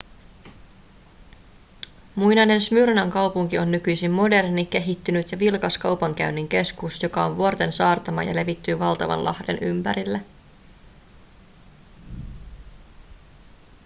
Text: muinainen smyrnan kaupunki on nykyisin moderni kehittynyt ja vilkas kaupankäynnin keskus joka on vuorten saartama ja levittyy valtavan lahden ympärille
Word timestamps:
muinainen 2.15 2.61
smyrnan 2.61 3.11
kaupunki 3.11 3.59
on 3.59 3.71
nykyisin 3.71 4.11
moderni 4.11 4.65
kehittynyt 4.65 5.31
ja 5.31 5.39
vilkas 5.39 5.77
kaupankäynnin 5.77 6.47
keskus 6.47 7.03
joka 7.03 7.25
on 7.25 7.37
vuorten 7.37 7.73
saartama 7.73 8.23
ja 8.23 8.35
levittyy 8.35 8.79
valtavan 8.79 9.23
lahden 9.25 9.57
ympärille 9.61 10.21